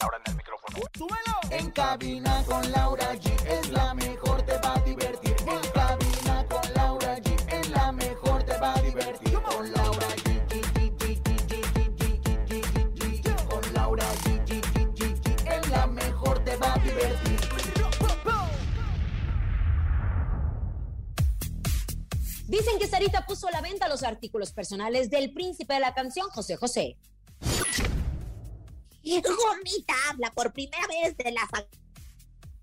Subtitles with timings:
[0.00, 0.78] Ahora en el micrófono.
[0.96, 1.40] ¡Súbelo!
[1.50, 5.34] En cabina con Laura G es la mejor, te va a divertir.
[5.40, 9.32] En cabina con Laura G es la mejor, te va a divertir.
[9.32, 10.38] Con Laura G.
[13.48, 14.62] Con Laura G.
[15.50, 17.40] Es la mejor, te va a divertir.
[22.46, 26.30] Dicen que Sarita puso a la venta los artículos personales del príncipe de la canción,
[26.30, 26.96] José José.
[29.16, 31.48] Gomita habla por primera vez de las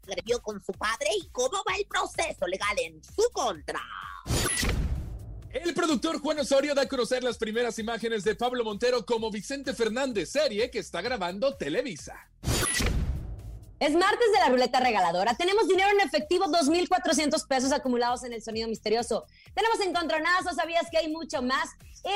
[0.07, 3.81] agredió con su padre y cómo va el proceso legal en su contra.
[5.51, 9.73] El productor Juan Osorio da a conocer las primeras imágenes de Pablo Montero como Vicente
[9.73, 12.29] Fernández, serie que está grabando Televisa.
[13.79, 15.35] Es martes de la ruleta regaladora.
[15.35, 19.25] Tenemos dinero en efectivo, 2.400 pesos acumulados en el sonido misterioso.
[19.53, 21.69] Tenemos encontronazos, ¿sabías que hay mucho más?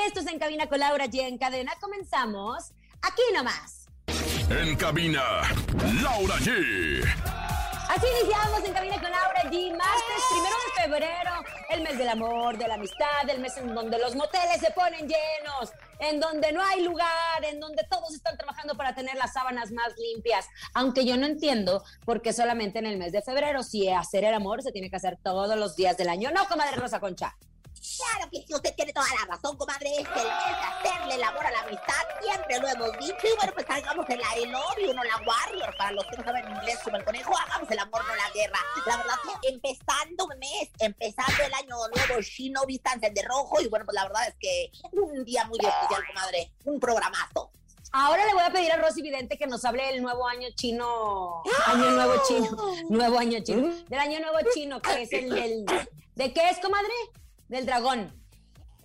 [0.06, 1.20] Esto es En Cabina con Laura G.
[1.20, 1.72] En cadena.
[1.80, 3.79] Comenzamos aquí nomás.
[4.50, 5.22] En cabina,
[6.02, 7.04] Laura G.
[7.88, 9.76] Así iniciamos en Cabina con Laura G.
[9.76, 11.30] Martes, primero de febrero,
[11.70, 15.08] el mes del amor, de la amistad, el mes en donde los moteles se ponen
[15.08, 15.70] llenos,
[16.00, 19.94] en donde no hay lugar, en donde todos están trabajando para tener las sábanas más
[19.96, 20.46] limpias.
[20.74, 24.34] Aunque yo no entiendo por qué solamente en el mes de febrero, si hacer el
[24.34, 26.30] amor se tiene que hacer todos los días del año.
[26.32, 27.36] No, comadre Rosa Concha.
[27.80, 29.90] Claro que sí, usted tiene toda la razón, comadre.
[29.98, 33.26] Es que el mes de hacerle el amor a la amistad, siempre lo hemos dicho.
[33.26, 35.74] Y bueno, pues hagamos el I love you, no la warrior.
[35.78, 38.58] Para los que no saben inglés como el conejo, hagamos el amor, no la guerra.
[38.86, 43.60] La verdad empezando mes, empezando el año nuevo chino, vístanse de rojo.
[43.60, 46.52] Y bueno, pues la verdad es que un día muy especial, comadre.
[46.64, 47.50] Un programazo.
[47.92, 51.42] Ahora le voy a pedir a Rosy Vidente que nos hable del nuevo año chino.
[51.66, 52.56] Año nuevo chino.
[52.88, 53.74] Nuevo año chino.
[53.88, 55.66] Del año nuevo chino, que es el del.
[56.14, 56.92] ¿De qué es, comadre?
[57.50, 58.16] Del dragón.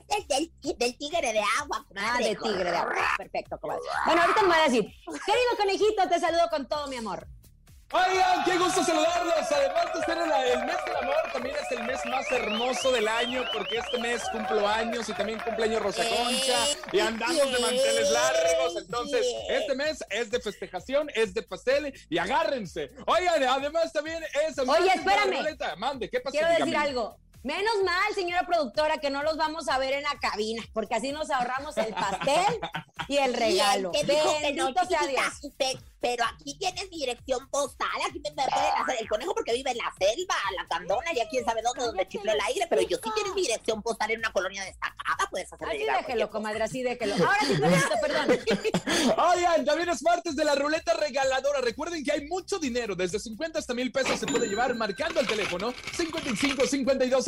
[0.09, 2.09] El del, del tigre de agua, comadre.
[2.09, 2.95] Ah, de tigre de agua.
[3.15, 3.81] Perfecto, comadre.
[4.07, 4.83] Bueno, ahorita me voy a decir.
[5.05, 7.27] Querido conejito, te saludo con todo mi amor.
[7.91, 9.51] Oigan, qué gusto saludarlos.
[9.51, 13.07] Además de ser el, el mes del amor, también es el mes más hermoso del
[13.07, 18.09] año, porque este mes cumplo años y también cumpleaños Rosa Concha y andamos de manteles
[18.09, 18.77] largos.
[18.77, 22.89] Entonces, este mes es de festejación, es de pastel y agárrense.
[23.05, 24.57] Oigan, además también es.
[24.57, 25.77] el Oye, espérame.
[25.77, 26.35] Mande, ¿qué pasó?
[26.35, 27.19] Quiero decir algo.
[27.45, 31.11] Menos mal, señora productora, que no los vamos a ver en la cabina, porque así
[31.11, 32.59] nos ahorramos el pastel
[33.07, 33.91] y el regalo.
[33.91, 35.53] Dijo Bendito sea chiquita, Dios.
[35.55, 39.71] pe- pero aquí tienes mi dirección postal, aquí me, pueden hacer el conejo porque vive
[39.71, 42.97] en la selva, la candona, ya quién sabe dónde, donde chifló el aire, pero yo
[43.03, 46.83] sí tienes mi dirección postal en una colonia destacada, puedes hacerme Así déjelo, comadre, así
[46.83, 47.15] déjelo.
[47.15, 47.55] Ahora sí,
[48.01, 48.39] perdón.
[49.17, 51.61] Oigan, también es martes de la ruleta regaladora.
[51.61, 55.27] Recuerden que hay mucho dinero, desde 50 hasta mil pesos se puede llevar marcando el
[55.27, 57.27] teléfono 55 52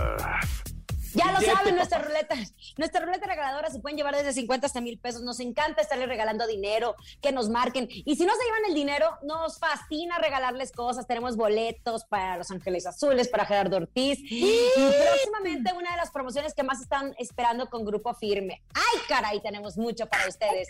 [1.13, 2.35] Ya lo saben, nuestra ruleta,
[2.77, 5.21] nuestra ruleta regaladora se pueden llevar desde 50 hasta mil pesos.
[5.21, 7.87] Nos encanta estarles regalando dinero, que nos marquen.
[7.89, 11.07] Y si no se llevan el dinero, nos fascina regalarles cosas.
[11.07, 14.19] Tenemos boletos para Los Ángeles Azules, para Gerardo Ortiz.
[14.21, 18.61] Y próximamente una de las promociones que más están esperando con Grupo Firme.
[18.73, 19.41] ¡Ay, caray!
[19.41, 20.69] Tenemos mucho para ustedes.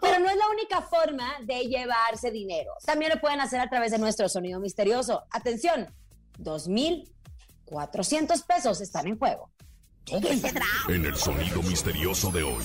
[0.00, 2.72] Pero no es la única forma de llevarse dinero.
[2.84, 5.24] También lo pueden hacer a través de nuestro sonido misterioso.
[5.30, 5.94] Atención,
[7.66, 9.50] 2.400 pesos están en juego.
[10.04, 10.66] ¿Qué será?
[10.88, 12.64] En el sonido misterioso de hoy.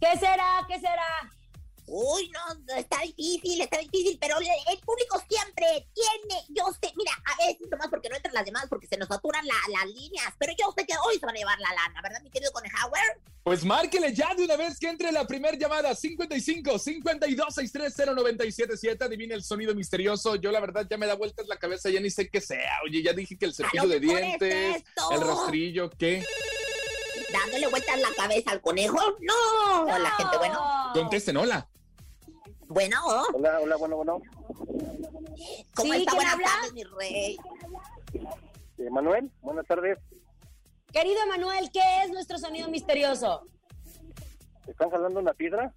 [0.00, 0.64] ¿Qué será?
[0.68, 1.30] ¿Qué será?
[1.86, 7.12] Uy, no, está difícil, está difícil, pero el, el público siempre tiene, yo sé, mira,
[7.24, 10.32] a veces nomás porque no entran las demás, porque se nos saturan la- las líneas,
[10.38, 13.20] pero yo sé que hoy se van a llevar la lana, ¿verdad, mi querido Conejauer?
[13.44, 19.04] Pues márquele ya de una vez que entre la primera llamada 55 52 630 977.
[19.04, 20.36] Adivina el sonido misterioso.
[20.36, 22.78] Yo la verdad ya me da vueltas la cabeza, ya ni sé qué sea.
[22.84, 26.24] Oye, ya dije que el cepillo lo de dientes, el rastrillo, ¿qué?
[27.32, 28.98] dándole vueltas la cabeza al conejo.
[29.20, 30.60] No, la gente, bueno.
[30.94, 31.66] Contesten, hola.
[32.68, 32.96] Bueno,
[33.34, 34.22] Hola, hola, bueno, bueno.
[35.74, 36.12] ¿cómo Sí, está?
[36.12, 36.46] ¿quién Buenas habla?
[36.46, 37.36] tardes, mi rey.
[38.78, 39.98] Eh, Manuel, buenas tardes.
[40.92, 43.46] Querido Manuel, ¿qué es nuestro sonido misterioso?
[44.66, 45.72] ¿Están jalando una piedra?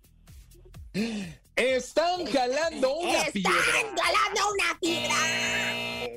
[1.56, 3.94] Están jalando una Están piedra.
[4.04, 5.16] jalando una piedra.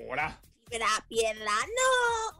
[0.09, 0.41] Ahora.
[0.69, 1.53] Piedra, piedra.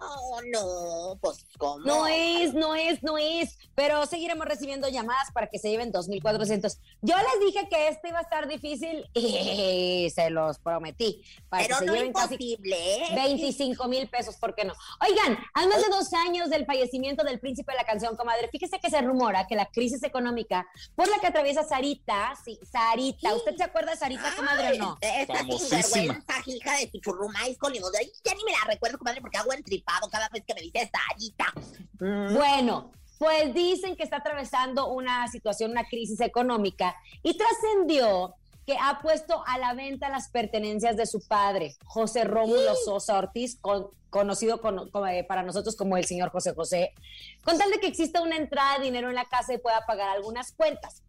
[0.01, 1.79] No, no, pues ¿cómo?
[1.79, 3.59] No es, no es, no es.
[3.75, 6.79] Pero seguiremos recibiendo llamadas para que se lleven 2.400.
[7.03, 11.23] Yo les dije que esto iba a estar difícil y se los prometí.
[11.49, 13.15] Para Pero que se no lleven casi imposible, ¿eh?
[13.15, 14.75] 25 mil pesos, ¿por qué no?
[15.01, 18.79] Oigan, a más de dos años del fallecimiento del príncipe de la canción, comadre, fíjese
[18.81, 23.57] que se rumora que la crisis económica por la que atraviesa Sarita, sí, Sarita, ¿usted
[23.57, 24.99] se acuerda de Sarita, comadre, o no?
[25.01, 25.83] Esta Famosísima.
[25.83, 27.93] sinvergüenza, hija de tu churrumais con limón.
[27.99, 30.91] Ay, Ya ni me la recuerdo, comadre, porque hago entripado cada vez que me dice
[30.91, 31.53] Sarita.
[32.01, 32.35] Mm.
[32.35, 38.35] Bueno, pues dicen que está atravesando una situación, una crisis económica y trascendió
[38.67, 43.57] que ha puesto a la venta las pertenencias de su padre, José Rómulo Sosa Ortiz,
[43.61, 46.93] con- conocido con- eh, para nosotros como el señor José José,
[47.45, 50.11] con tal de que exista una entrada de dinero en la casa y pueda pagar
[50.11, 51.03] algunas cuentas.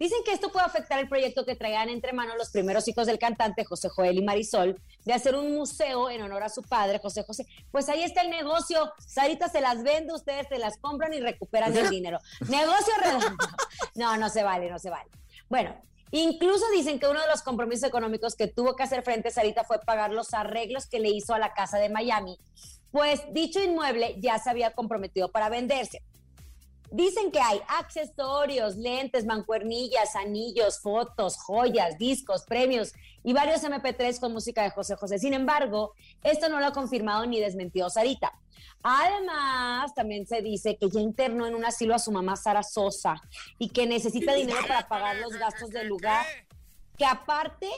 [0.00, 3.18] Dicen que esto puede afectar el proyecto que traían entre manos los primeros hijos del
[3.18, 7.22] cantante José Joel y Marisol de hacer un museo en honor a su padre José
[7.22, 7.46] José.
[7.70, 8.90] Pues ahí está el negocio.
[9.06, 12.18] Sarita se las vende, ustedes se las compran y recuperan el dinero.
[12.48, 13.46] Negocio redondo.
[13.94, 15.10] No, no se vale, no se vale.
[15.50, 15.78] Bueno,
[16.12, 19.80] incluso dicen que uno de los compromisos económicos que tuvo que hacer frente Sarita fue
[19.80, 22.38] pagar los arreglos que le hizo a la casa de Miami.
[22.90, 26.02] Pues dicho inmueble ya se había comprometido para venderse.
[26.90, 32.92] Dicen que hay accesorios, lentes, mancuernillas, anillos, fotos, joyas, discos, premios
[33.22, 35.18] y varios MP3 con música de José José.
[35.18, 35.94] Sin embargo,
[36.24, 38.32] esto no lo ha confirmado ni desmentido Sarita.
[38.82, 43.22] Además, también se dice que ya internó en un asilo a su mamá Sara Sosa
[43.58, 46.24] y que necesita dinero para pagar los gastos del lugar.
[46.96, 47.68] Que aparte,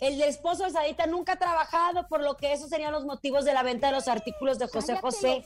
[0.00, 3.54] el esposo de Sarita nunca ha trabajado, por lo que esos serían los motivos de
[3.54, 5.44] la venta de los artículos de José José.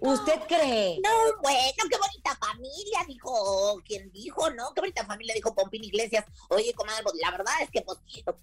[0.00, 0.98] ¿Usted cree?
[1.02, 1.10] No,
[1.42, 3.80] bueno, qué bonita familia, dijo.
[3.84, 4.72] ¿Quién dijo, no?
[4.74, 6.24] Qué bonita familia, dijo Pompín Iglesias.
[6.48, 7.98] Oye, comadre, pues, la verdad es que, pues,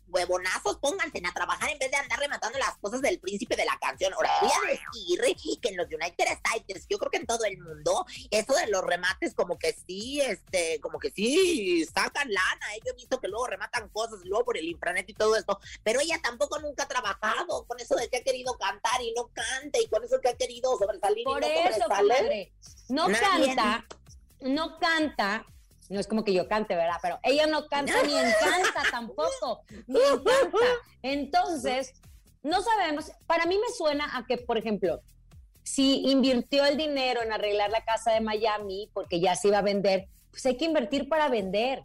[0.08, 3.78] huevonazos, pónganse a trabajar en vez de andar rematando las cosas del príncipe de la
[3.80, 4.14] canción.
[4.14, 7.58] Ahora, voy a decir que en los United States, yo creo que en todo el
[7.58, 12.76] mundo, eso de los remates, como que sí, este, como que sí, sacan lana.
[12.76, 12.80] ¿eh?
[12.86, 15.36] Yo he visto que luego rematan cosas, luego por el intranet y todo
[15.84, 19.28] Pero ella tampoco nunca ha trabajado con eso de que ha querido cantar y no
[19.34, 22.54] canta, y con eso que ha querido sobresalir Por y no eso, sobresale.
[22.90, 23.56] No Nadie.
[23.56, 23.86] canta,
[24.42, 25.46] no canta.
[25.90, 26.98] No es como que yo cante, ¿verdad?
[27.02, 29.62] Pero ella no canta ni encanta tampoco.
[29.88, 30.58] Ni encanta.
[31.02, 31.94] Entonces,
[32.44, 33.12] no sabemos.
[33.26, 35.02] Para mí me suena a que, por ejemplo,
[35.64, 39.62] si invirtió el dinero en arreglar la casa de Miami porque ya se iba a
[39.62, 41.82] vender, pues hay que invertir para vender.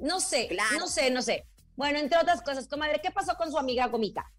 [0.00, 0.78] No sé, Claro.
[0.78, 1.44] no sé, no sé.
[1.76, 4.30] Bueno, entre otras cosas, comadre, ¿qué pasó con su amiga Gomita?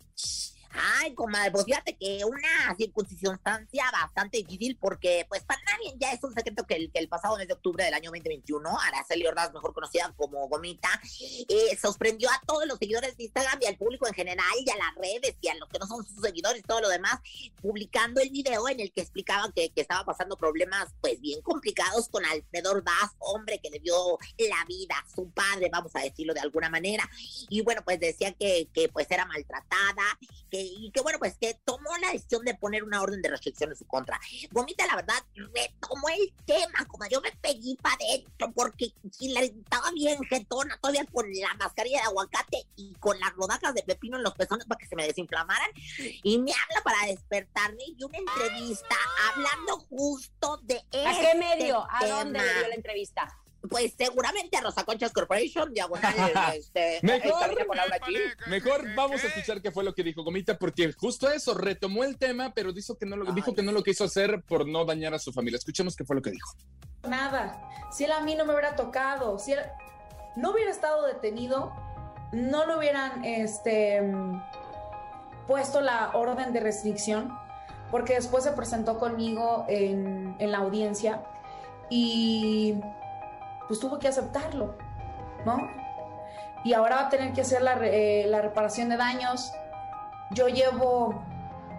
[1.01, 6.23] Ay, comadre, pues fíjate que una circunstancia bastante difícil porque, pues, para nadie ya es
[6.23, 9.53] un secreto que el, que el pasado mes de octubre del año 2021, Araceli Ordaz,
[9.53, 10.89] mejor conocida como Gomita,
[11.47, 14.77] eh, sorprendió a todos los seguidores de Instagram y al público en general y a
[14.77, 17.19] las redes y a los que no son sus seguidores y todo lo demás,
[17.61, 22.09] publicando el video en el que explicaba que, que estaba pasando problemas, pues, bien complicados
[22.09, 26.33] con Alfredo Ordaz, hombre que le dio la vida a su padre, vamos a decirlo
[26.33, 27.09] de alguna manera.
[27.49, 30.03] Y bueno, pues decía que, que pues era maltratada,
[30.49, 33.71] que, y que bueno, pues que tomó la decisión de poner una orden de restricción
[33.71, 34.19] en su contra.
[34.51, 35.23] Gomita, la verdad,
[35.63, 40.77] retomó el tema, como yo me pegué para adentro, porque si la estaba bien jetona,
[40.81, 44.65] todavía con la mascarilla de aguacate y con las rodajas de pepino en los pezones
[44.65, 45.69] para que se me desinflamaran,
[46.23, 48.95] y me habla para despertarme y una entrevista
[49.31, 51.85] hablando justo de ¿A qué este medio?
[51.89, 53.42] ¿A dónde le dio la entrevista?
[53.69, 56.13] Pues seguramente a Rosa Conchas Corporation, diagonal,
[56.55, 57.31] este, Mejor.
[57.31, 58.47] en cabina con Laura G.
[58.47, 62.17] Mejor vamos a escuchar qué fue lo que dijo Gomita, porque justo eso, retomó el
[62.17, 65.13] tema, pero dijo que no lo, dijo que no lo quiso hacer por no dañar
[65.13, 65.57] a su familia.
[65.57, 66.51] Escuchemos qué fue lo que dijo.
[67.07, 67.69] nada.
[67.91, 69.59] Si él a mí no me hubiera tocado, si él
[70.35, 71.71] no hubiera estado detenido,
[72.33, 74.01] no le hubieran este,
[75.47, 77.31] puesto la orden de restricción,
[77.91, 81.23] porque después se presentó conmigo en, en la audiencia
[81.89, 82.75] y
[83.67, 84.75] pues tuvo que aceptarlo,
[85.45, 85.69] ¿no?
[86.63, 89.51] Y ahora va a tener que hacer la, eh, la reparación de daños.
[90.31, 91.21] Yo llevo,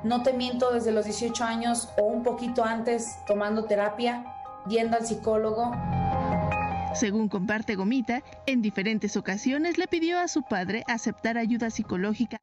[0.02, 4.24] no te miento, desde los 18 años o un poquito antes tomando terapia
[4.68, 5.72] yendo al psicólogo.
[6.94, 12.38] Según comparte Gomita, en diferentes ocasiones le pidió a su padre aceptar ayuda psicológica.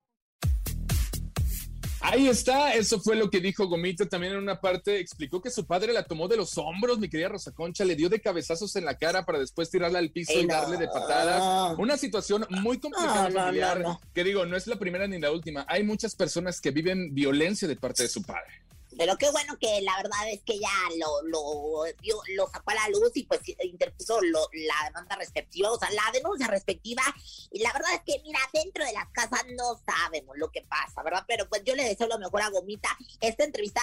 [2.03, 5.65] Ahí está, eso fue lo que dijo Gomita también en una parte, explicó que su
[5.65, 8.85] padre la tomó de los hombros, mi querida Rosa Concha, le dio de cabezazos en
[8.85, 11.77] la cara para después tirarla al piso Ey, y darle de patadas.
[11.77, 14.01] Una situación muy complicada No, no, familiar, no.
[14.13, 15.65] que digo, no es la primera ni la última.
[15.67, 18.60] Hay muchas personas que viven violencia de parte de su padre.
[19.01, 22.75] Pero qué bueno que la verdad es que ya lo, lo, dio- lo sacó a
[22.75, 27.01] la luz y pues interpuso lo- la demanda respectiva, o sea, la denuncia respectiva.
[27.49, 31.01] Y la verdad es que, mira, dentro de las casas no sabemos lo que pasa,
[31.01, 31.25] ¿verdad?
[31.27, 32.95] Pero pues yo le deseo lo mejor a Gomita.
[33.21, 33.81] Esta entrevista,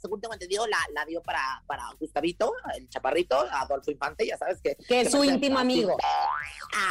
[0.00, 4.60] según tengo entendido, la, la dio para, para Gustavito, el chaparrito, Adolfo Infante, ya sabes
[4.62, 4.76] que...
[4.76, 5.96] Que es su íntimo amigo.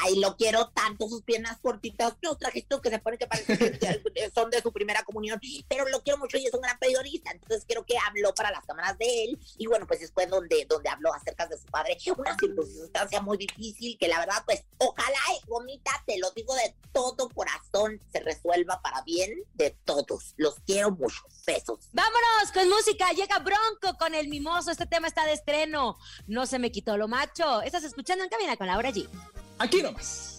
[0.04, 4.32] Ay, lo quiero tanto, sus piernas cortitas, unos trajecitos que se ponen que parecen que
[4.36, 7.64] son de su primera comunión, pero lo quiero mucho y es un gran periodista, entonces
[7.70, 11.14] creo que habló para las cámaras de él, y bueno, pues después donde, donde habló
[11.14, 16.18] acerca de su padre, una circunstancia muy difícil que la verdad, pues, ojalá, Gomita, te
[16.18, 20.34] lo digo de todo corazón, se resuelva para bien de todos.
[20.38, 21.22] Los quiero mucho.
[21.46, 21.90] Besos.
[21.94, 23.12] Vámonos con música.
[23.12, 24.72] Llega Bronco con el mimoso.
[24.72, 25.98] Este tema está de estreno.
[26.28, 27.62] No se me quitó lo macho.
[27.62, 29.08] Estás escuchando en cabina con Laura G.
[29.58, 30.39] Aquí nomás.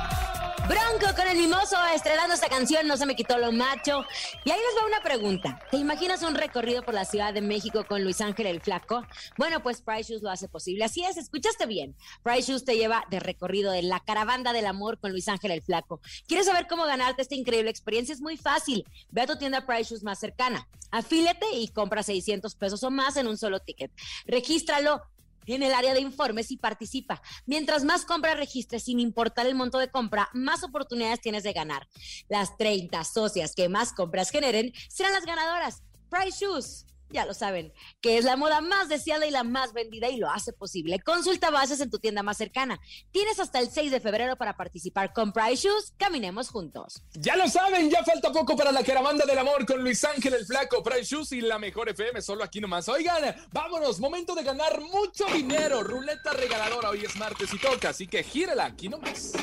[0.67, 4.05] Bronco con el mimoso estrenando esta canción, no se me quitó lo macho.
[4.45, 5.59] Y ahí les va una pregunta.
[5.71, 9.03] ¿Te imaginas un recorrido por la Ciudad de México con Luis Ángel el Flaco?
[9.37, 10.83] Bueno, pues Price Shoes lo hace posible.
[10.83, 11.95] Así es, escuchaste bien.
[12.23, 15.61] Price Shoes te lleva de recorrido de la caravana del amor con Luis Ángel el
[15.61, 15.99] Flaco.
[16.27, 18.13] ¿Quieres saber cómo ganarte esta increíble experiencia?
[18.13, 18.85] Es muy fácil.
[19.09, 20.67] Ve a tu tienda Price Shoes más cercana.
[20.91, 23.91] Afílete y compra 600 pesos o más en un solo ticket.
[24.25, 25.01] Regístralo
[25.45, 27.21] en el área de informes y participa.
[27.45, 31.87] Mientras más compras registres sin importar el monto de compra, más oportunidades tienes de ganar.
[32.29, 35.83] Las 30 socias que más compras generen serán las ganadoras.
[36.09, 36.85] Price Shoes.
[37.11, 40.29] Ya lo saben, que es la moda más deseada y la más vendida y lo
[40.29, 40.99] hace posible.
[40.99, 42.79] Consulta bases en tu tienda más cercana.
[43.11, 45.93] Tienes hasta el 6 de febrero para participar con Price Shoes.
[45.97, 47.03] Caminemos juntos.
[47.13, 50.45] Ya lo saben, ya falta poco para la caravana del amor con Luis Ángel el
[50.45, 52.87] Flaco, Price Shoes y la mejor FM, solo aquí nomás.
[52.89, 55.83] Oigan, vámonos, momento de ganar mucho dinero.
[55.83, 59.33] Ruleta regaladora, hoy es martes y toca, así que gírala aquí nomás.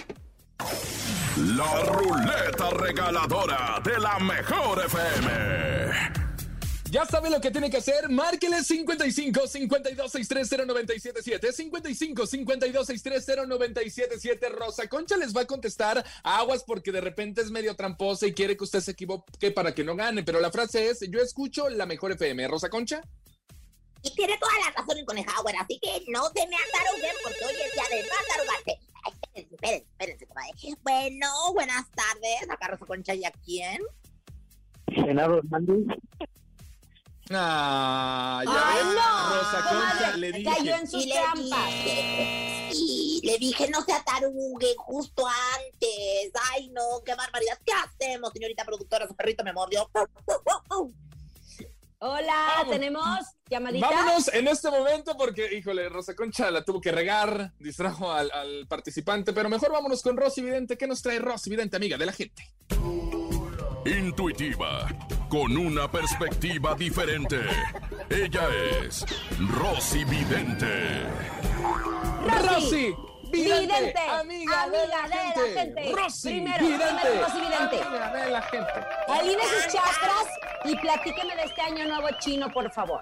[1.36, 6.27] La ruleta regaladora de la mejor FM.
[6.90, 8.08] Ya sabe lo que tiene que hacer.
[8.08, 16.02] Márquele 55 52 630 977 55 52 630 977 Rosa Concha les va a contestar
[16.22, 19.84] aguas porque de repente es medio tramposa y quiere que usted se equivoque para que
[19.84, 20.22] no gane.
[20.22, 22.48] Pero la frase es: Yo escucho la mejor FM.
[22.48, 23.02] Rosa Concha.
[24.02, 27.54] Y tiene toda la razón el conejauer, así que no se me ataruguen porque hoy
[27.66, 28.78] es día de no atarugarse.
[29.34, 30.52] Espérense, espérense, espérense, comadre.
[30.82, 32.48] Bueno, buenas tardes.
[32.48, 33.82] Acá Rosa Concha y a quién.
[34.86, 35.98] Genaro Hernández.
[37.30, 39.34] Ah, ya ¡Ay, ves, no!
[39.34, 40.74] Rosa Concha, le cayó dije.
[40.74, 41.66] en sus Y le trampas.
[41.66, 46.32] dije, sí, le dije no se atarugue justo antes.
[46.52, 47.58] Ay, no, qué barbaridad.
[47.66, 49.06] ¿Qué hacemos, señorita productora?
[49.06, 49.90] Su perrito me mordió.
[52.00, 52.70] Hola, Vamos.
[52.70, 53.04] tenemos
[53.50, 53.90] llamadita.
[53.90, 58.66] Vámonos en este momento porque, híjole, Rosa Concha la tuvo que regar, distrajo al, al
[58.68, 60.78] participante, pero mejor vámonos con Rosy Vidente.
[60.78, 62.54] ¿Qué nos trae Rosy Vidente, amiga de la gente?
[63.84, 64.86] Intuitiva,
[65.28, 67.40] con una perspectiva diferente.
[68.10, 68.48] Ella
[68.82, 69.04] es
[69.56, 71.04] Rosy Vidente.
[72.26, 72.94] Rosy
[73.30, 75.60] Vidente, Vidente, amiga, de, la, amiga de la gente.
[75.60, 75.92] gente.
[75.92, 77.82] Rosy Primero, Vidente, primero Rosy Vidente.
[77.82, 78.72] amiga de la gente.
[79.08, 80.26] Aline sus chakras
[80.64, 83.00] y platíqueme de este año nuevo chino, por favor.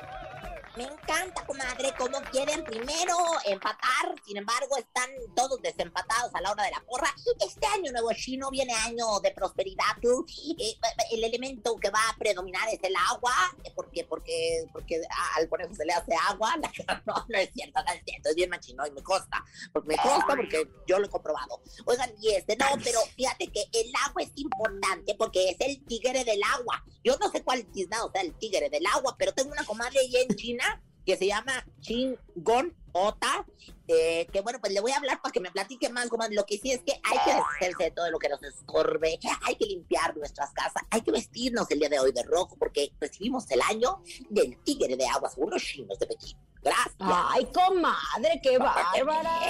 [0.77, 3.17] Me encanta, comadre, cómo quieren primero
[3.47, 7.09] empatar, sin embargo, están todos desempatados a la hora de la porra.
[7.41, 9.97] Este año nuevo chino viene año de prosperidad.
[10.05, 10.77] Eh,
[11.13, 13.33] el elemento que va a predominar es el agua,
[13.65, 15.01] eh, porque, porque, porque
[15.37, 16.55] al conejo se le hace agua.
[17.07, 19.97] No, no es cierto, no es cierto, es bien machino y me consta, porque me
[19.97, 21.61] consta porque yo lo he comprobado.
[21.85, 26.25] Oigan, y este, no, pero fíjate que el agua es importante porque es el tigre
[26.25, 26.85] del agua.
[27.05, 30.21] Yo no sé cuál tiznado sea el tigre del agua, pero tengo una comadre allá
[30.21, 30.66] en China
[31.07, 33.47] que se llama Chingon Ota,
[33.87, 36.35] eh, que bueno, pues le voy a hablar para que me platique más, comadre.
[36.35, 39.55] Lo que sí es que hay que deshacerse de todo lo que nos escorbe, hay
[39.55, 43.49] que limpiar nuestras casas, hay que vestirnos el día de hoy de rojo porque recibimos
[43.51, 46.37] el año del tigre de agua, según los chinos de Pekín.
[46.67, 46.95] Gracias.
[46.99, 49.41] Ay, comadre, qué bárbara.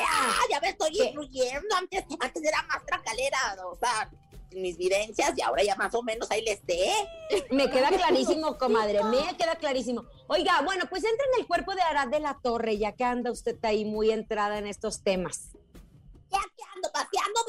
[0.50, 1.04] Ya me estoy ¿Qué?
[1.06, 1.74] influyendo.
[1.74, 4.10] Antes, antes era más tracalera, o sea,
[4.50, 6.92] mis vivencias y ahora ya más o menos ahí les sé.
[7.50, 10.04] Me queda clarísimo, comadre, me queda clarísimo.
[10.28, 13.30] Oiga, bueno, pues entra en el cuerpo de Arad de la Torre, ya que anda
[13.30, 15.52] usted ahí muy entrada en estos temas.
[16.30, 17.40] Ya que ando paseando.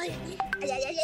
[0.00, 0.16] Ay,
[0.62, 0.96] ay, ay,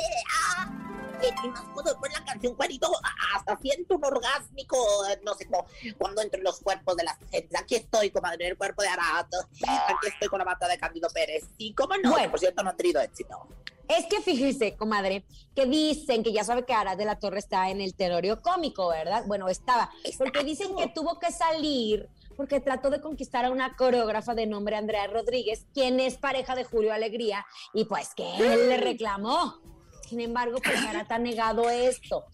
[1.21, 2.91] ¿Qué más puedo poner la un cuerito,
[3.35, 4.77] hasta siento un orgásmico,
[5.25, 5.67] no sé, cómo,
[5.99, 7.61] cuando entro en los cuerpos de las gentes.
[7.61, 9.39] Aquí estoy, comadre, en el cuerpo de Arato.
[9.67, 11.45] Aquí estoy con la bata de Candido Pérez.
[11.59, 12.31] Y cómo no, Bueno.
[12.31, 13.49] por cierto, no ha tenido éxito.
[13.89, 17.71] Es que fíjese, comadre, que dicen que ya sabe que Arad de la Torre está
[17.71, 19.25] en el tenorio cómico, ¿verdad?
[19.27, 19.91] Bueno, estaba.
[20.19, 24.77] Porque dicen que tuvo que salir porque trató de conquistar a una coreógrafa de nombre
[24.77, 27.45] Andrea Rodríguez, quien es pareja de Julio Alegría,
[27.75, 29.61] y pues que él le reclamó.
[30.09, 32.25] Sin embargo, pues Arata ha negado esto.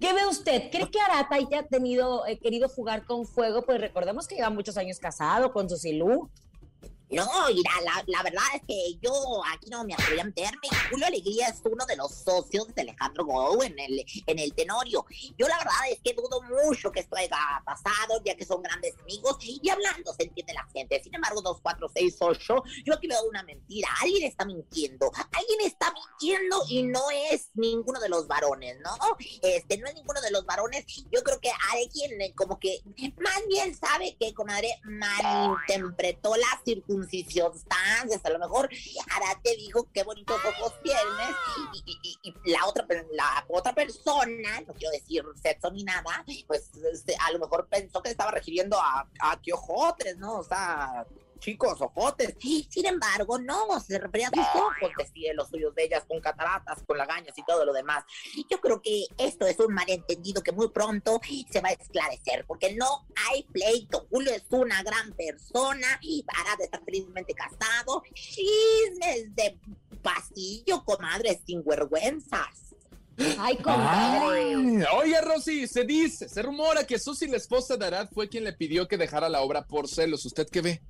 [0.00, 0.70] ¿Qué ve usted?
[0.70, 3.62] ¿Cree que Arata haya tenido, eh, querido jugar con fuego?
[3.62, 6.30] Pues recordemos que lleva muchos años casado con Susilú.
[7.10, 9.12] No, mira, la, la verdad es que yo
[9.52, 10.68] aquí no me atreví a meterme.
[10.90, 15.04] Julio Alegría es uno de los socios de Alejandro Gou en el, en el Tenorio.
[15.36, 18.94] Yo la verdad es que dudo mucho que esto haya pasado, ya que son grandes
[19.00, 21.02] amigos y hablando se entiende la gente.
[21.02, 23.88] Sin embargo, 2, 4, 6, 8, yo aquí veo una mentira.
[24.00, 25.12] Alguien está mintiendo.
[25.32, 28.96] Alguien está mintiendo y no es ninguno de los varones, ¿no?
[29.42, 30.84] Este, no es ninguno de los varones.
[31.10, 32.80] Yo creo que alguien eh, como que
[33.18, 36.64] más bien sabe que, comadre, malinterpretó las
[37.02, 38.24] circuncircunstancias.
[38.24, 38.68] A lo mejor
[39.10, 41.36] Arate dijo qué bonitos ojos tienes
[42.22, 47.32] y, la otra la otra persona, no quiero decir sexo ni nada, pues este, a
[47.32, 50.38] lo mejor pensó que estaba refiriendo a, a que ojotes, ¿no?
[50.38, 51.06] O sea,
[51.44, 52.34] chicos, ojotes.
[52.40, 56.82] Sin embargo, no, se refería a sus ojos, decía los suyos de ellas con cataratas,
[56.86, 58.04] con lagañas y todo lo demás.
[58.50, 61.20] Yo creo que esto es un malentendido que muy pronto
[61.50, 64.06] se va a esclarecer, porque no hay pleito.
[64.10, 68.02] Julio es una gran persona y para de estar felizmente casado.
[68.14, 69.58] Chismes de
[70.02, 72.74] pasillo, comadres sin vergüenzas.
[73.38, 78.28] Ay, Ay, oiga, Rosy, se dice, se rumora que Susi, la esposa de Arad, fue
[78.28, 80.24] quien le pidió que dejara la obra por celos.
[80.24, 80.82] ¿Usted qué ve?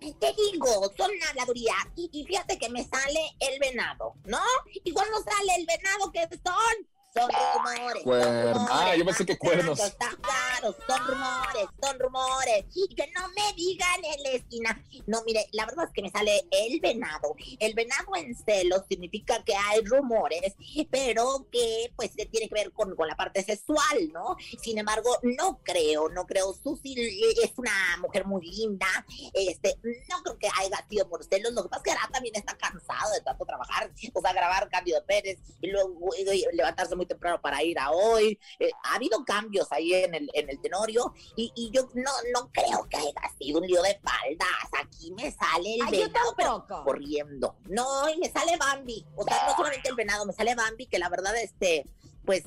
[0.00, 1.76] Te digo, son habladurías.
[1.96, 4.42] Y, fíjate que me sale el venado, ¿no?
[4.84, 6.95] Y cuando sale el venado, ¿qué son?
[7.16, 8.04] Son rumores.
[8.04, 8.68] rumores.
[8.70, 9.80] Ah, yo pensé que cuernos.
[9.80, 12.64] Está claro, son rumores, son rumores.
[12.74, 14.84] Y que no me digan en la esquina.
[15.06, 17.34] No, mire, la verdad es que me sale el venado.
[17.58, 20.54] El venado en celos significa que hay rumores,
[20.90, 24.36] pero que pues tiene que ver con, con la parte sexual, ¿no?
[24.60, 26.52] Sin embargo, no creo, no creo.
[26.52, 26.94] Susi
[27.42, 28.86] es una mujer muy linda.
[29.32, 29.78] Este,
[30.10, 31.52] no creo que haya sido por celos.
[31.52, 33.90] Lo que pasa es que ahora también está cansado de tanto trabajar.
[34.12, 38.38] O sea, grabar Cándido Pérez y luego y levantarse muy temprano para ir a hoy.
[38.58, 42.50] Eh, ha habido cambios ahí en el, en el tenorio y, y yo no, no
[42.52, 44.84] creo que haya sido un lío de faldas.
[44.84, 47.56] Aquí me sale el Ay, venado, pero corriendo.
[47.68, 49.04] No, y me sale Bambi.
[49.16, 51.84] O sea, no solamente el venado, me sale Bambi, que la verdad, este,
[52.24, 52.44] pues,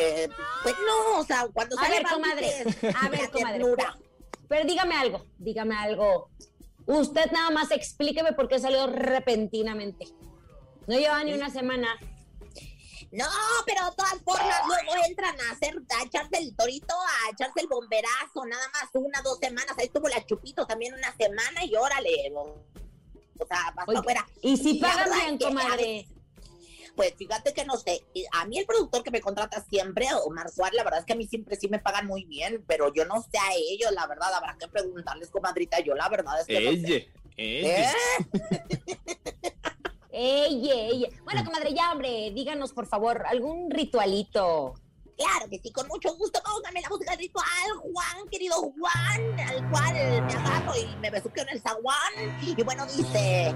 [0.00, 0.28] eh,
[0.62, 3.58] pues no, o sea, cuando A sale ver, Bambi, comadre, pues, a ver, comadre.
[3.58, 3.98] ternura.
[4.48, 6.28] Pero dígame algo, dígame algo.
[6.84, 10.06] Usted nada más explíqueme por qué salió repentinamente.
[10.86, 11.88] No lleva ni una semana.
[13.12, 13.26] No,
[13.66, 17.68] pero de todas formas luego entran a hacer, a echarse el torito, a echarse el
[17.68, 19.76] bomberazo, nada más una, dos semanas.
[19.76, 22.32] Ahí estuvo la Chupito también una semana y órale.
[22.34, 24.26] O sea, vas Oiga, afuera.
[24.40, 26.08] y si la pagan bien, es que, a comadre.
[26.96, 30.50] Pues fíjate que no sé, y a mí el productor que me contrata siempre, Omar
[30.50, 33.06] Suárez, la verdad es que a mí siempre sí me pagan muy bien, pero yo
[33.06, 36.60] no sé a ellos, la verdad, habrá que preguntarles, comadrita, yo la verdad es que
[36.60, 37.10] no sé.
[37.36, 37.92] Ella.
[37.92, 37.92] ¿Eh?
[40.12, 41.08] Ella, ella.
[41.24, 44.74] Bueno, comadre, ya, hombre, díganos, por favor, algún ritualito.
[45.16, 46.40] Claro que sí, con mucho gusto.
[46.44, 47.46] Póngame la música ritual,
[47.80, 52.12] Juan, querido Juan, al cual me agarro y me besuqueo en el zaguán.
[52.40, 53.54] Y bueno, dice: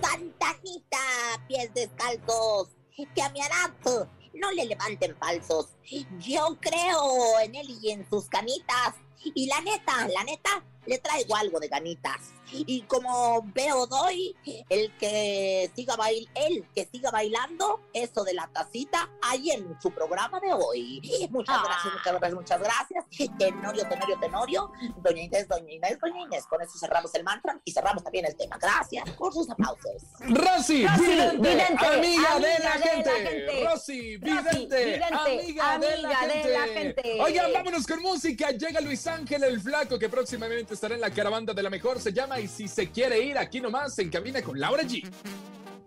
[0.00, 0.98] Santanita,
[1.46, 2.68] pies descalzos,
[3.14, 5.76] que a mi arato no le levanten falsos.
[6.18, 8.94] Yo creo en él y en sus canitas.
[9.22, 12.32] Y la neta, la neta, le traigo algo de ganitas.
[12.50, 14.34] Y como veo doy,
[14.70, 19.90] el que siga bail, el que siga bailando, eso de la tacita, ahí en su
[19.90, 21.28] programa de hoy.
[21.30, 21.62] Muchas Ah.
[21.62, 23.04] gracias, muchas gracias, muchas gracias.
[23.38, 24.72] Tenorio, Tenorio, Tenorio.
[25.02, 26.46] Doña Inés, Doña Inés, Doña Inés.
[26.46, 28.56] Con eso cerramos el mantra y cerramos también el tema.
[28.58, 30.02] Gracias por sus aplausos.
[30.20, 33.10] Rosy, Rosy, vidente, vidente, amiga, amiga de la de la gente.
[33.10, 33.64] gente.
[33.64, 37.02] Rosy, vidente, vidente, amiga, de, la amiga de la gente.
[37.02, 37.20] gente.
[37.22, 38.50] Oigan, vámonos con música.
[38.52, 42.00] Llega Luis Ángel el Flaco, que próximamente estará en la caravana de la mejor.
[42.00, 45.04] Se llama Y si se quiere ir, aquí nomás, en cabina con Laura G.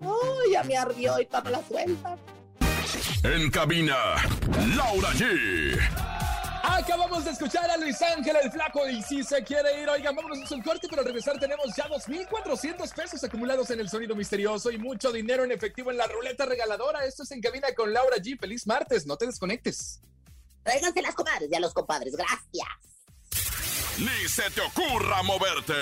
[0.01, 2.17] Uy, ya me ardió y para la suelta.
[3.23, 3.95] En cabina,
[4.75, 5.79] Laura G.
[6.63, 10.51] Acabamos de escuchar a Luis Ángel el Flaco y si se quiere ir, oigan, vámonos
[10.51, 14.71] a un corte, pero al regresar tenemos ya 2.400 pesos acumulados en el sonido misterioso
[14.71, 17.05] y mucho dinero en efectivo en la ruleta regaladora.
[17.05, 18.37] Esto es en cabina con Laura G.
[18.37, 20.01] Feliz martes, no te desconectes.
[20.63, 22.13] Tráiganse las comadres y a los compadres.
[22.13, 22.91] Gracias.
[23.97, 25.73] Ni se te ocurra moverte.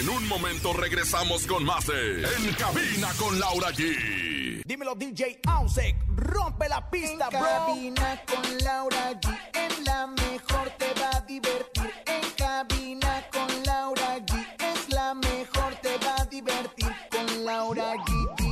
[0.00, 4.62] En un momento regresamos con más de En cabina con Laura G.
[4.64, 7.48] Dímelo DJ Ausek, rompe la pista, En bro.
[7.48, 9.38] cabina con Laura G.
[9.54, 11.92] En la mejor te va a divertir.
[12.06, 14.46] En cabina con Laura G.
[14.58, 16.92] Es la mejor te va a divertir.
[17.10, 18.43] Con Laura G,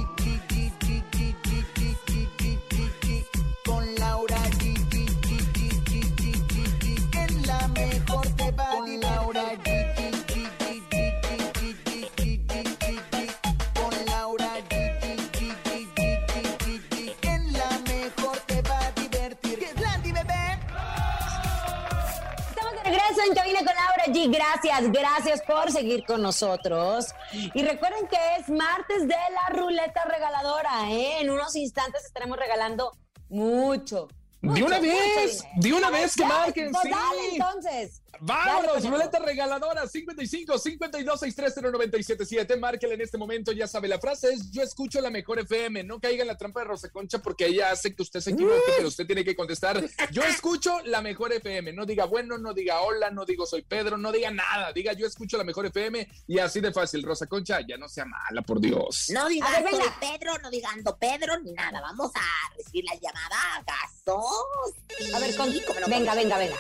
[24.63, 27.07] Gracias, gracias por seguir con nosotros.
[27.33, 30.91] Y recuerden que es martes de la ruleta regaladora.
[30.91, 31.21] ¿eh?
[31.21, 32.93] En unos instantes estaremos regalando
[33.29, 34.09] mucho.
[34.41, 36.91] De una vez, de una vez que marquen, pues sí.
[36.91, 38.02] dale, entonces.
[38.21, 42.57] Vámonos, ruleta regaladora 55 52 630 977.
[42.57, 43.89] Márquela en este momento, ya sabe.
[43.89, 45.83] La frase es: Yo escucho la mejor FM.
[45.85, 48.61] No caiga en la trampa de Rosa Concha porque ella hace que usted se equivoque,
[48.77, 51.73] pero usted tiene que contestar: Yo escucho la mejor FM.
[51.73, 54.73] No diga bueno, no diga hola, no digo soy Pedro, no diga nada.
[54.73, 57.03] Diga: Yo escucho la mejor FM y así de fácil.
[57.03, 59.07] Rosa Concha, ya no sea mala, por Dios.
[59.11, 59.99] No venga.
[60.01, 61.81] Pedro, no digando Pedro ni nada.
[61.81, 63.57] Vamos a recibir la llamada.
[63.57, 64.23] ¿Acaso?
[64.99, 65.51] Sí, A ver, con-
[65.89, 66.57] venga, venga, venga.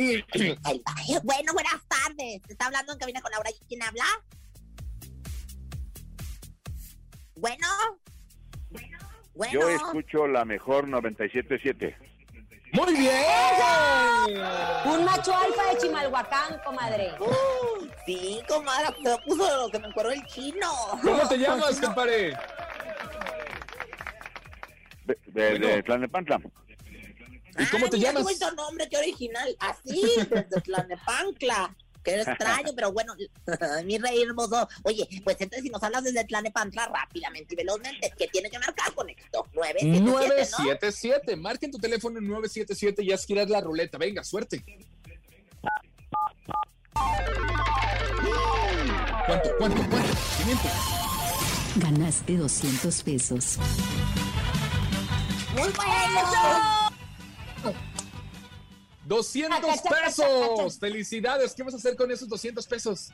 [1.22, 2.40] Bueno, buenas tardes.
[2.48, 3.50] Está hablando en cabina con Laura.
[3.50, 4.04] ¿Y quién habla?
[7.34, 7.66] Bueno.
[9.34, 9.52] Bueno.
[9.60, 11.96] Yo escucho la mejor 977.
[12.72, 13.24] Muy bien.
[14.84, 17.10] Un macho alfa de Chimalhuacán, comadre.
[18.06, 20.70] Sí, comadre, se me puso, se me encueró el chino.
[21.02, 22.36] ¿Cómo te llamas, compadre?
[25.04, 25.66] De, de, Bueno.
[25.66, 26.40] de Tlalnepantla.
[27.58, 28.26] ¿Y cómo Ah, te mira, llamas?
[28.26, 29.56] Qué bonito nombre, qué original.
[29.58, 31.76] Así, desde Tlanepancla.
[32.02, 33.14] Qué extraño, pero bueno,
[33.84, 34.66] mi rey hermoso.
[34.84, 38.94] Oye, pues entonces si nos hablas desde Tlanepantla rápidamente y velozmente, que tiene que marcar
[38.94, 39.46] con esto?
[39.52, 40.12] 977, ¿no?
[40.18, 41.36] 977.
[41.36, 43.98] Marquen tu teléfono en 977 y haz girar la ruleta.
[43.98, 44.64] Venga, suerte.
[49.26, 50.12] ¿Cuánto, cuánto, cuánto?
[50.38, 50.70] 500.
[51.76, 53.58] Ganaste 200 pesos.
[55.52, 56.89] Muy bueno.
[59.06, 60.78] 200 Acacha, acacha, pesos.
[60.78, 61.54] Felicidades.
[61.54, 63.12] ¿Qué vas a hacer con esos 200 pesos?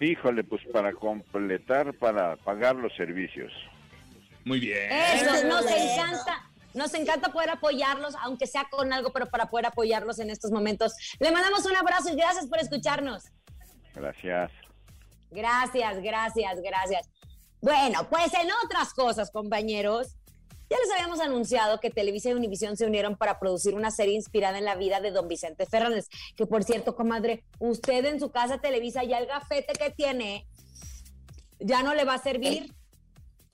[0.00, 3.52] Híjole, pues para completar, para pagar los servicios.
[4.44, 4.90] Muy bien.
[4.90, 6.50] Eso, nos encanta.
[6.74, 10.94] Nos encanta poder apoyarlos, aunque sea con algo, pero para poder apoyarlos en estos momentos.
[11.20, 13.24] Le mandamos un abrazo y gracias por escucharnos.
[13.94, 14.50] Gracias.
[15.30, 17.08] Gracias, gracias, gracias.
[17.60, 20.16] Bueno, pues en otras cosas, compañeros,
[20.70, 24.58] ya les habíamos anunciado que Televisa y Univisión se unieron para producir una serie inspirada
[24.58, 26.08] en la vida de don Vicente Fernández.
[26.36, 30.46] Que por cierto, comadre, usted en su casa Televisa ya el gafete que tiene
[31.60, 32.74] ya no le va a servir.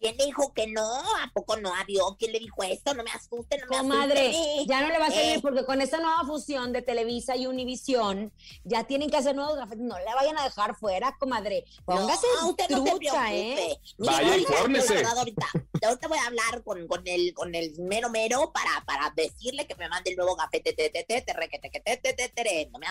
[0.01, 0.83] ¿Quién le dijo que no?
[0.83, 2.17] ¿A poco no abrió?
[2.19, 2.95] ¿Quién le dijo esto?
[2.95, 4.67] No me asuste, no me Comadre, asuste.
[4.67, 5.41] ya no le va a servir Eh.
[5.43, 8.33] porque con esta nueva fusión de Televisa y Univisión
[8.65, 9.85] ya tienen que hacer nuevos gafetes.
[9.85, 11.67] No le vayan a dejar fuera, comadre.
[11.85, 13.63] Póngase no, usted no se trucha, preocupe.
[13.73, 13.81] ¿eh?
[13.99, 14.95] Vaya, ahorita, infórmese.
[14.95, 15.47] verdad, ahorita,
[15.87, 19.75] ahorita voy a hablar con, con el con el mero mero para, para decirle que
[19.75, 20.73] me mande el nuevo gafete.
[20.73, 22.71] te, te, te, te, re, que te, que te, te, te, te.
[22.73, 22.87] No me